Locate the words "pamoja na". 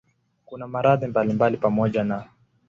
1.57-2.25